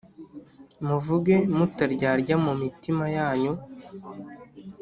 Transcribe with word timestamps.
muvuge 0.87 1.35
mutaryarya 1.57 2.35
mu 2.45 2.53
mitima 2.61 3.05
yanyu 3.17 3.53